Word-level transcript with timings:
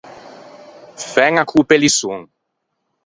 Fæña 1.13 1.43
co-o 1.49 1.67
pellisson. 1.69 2.21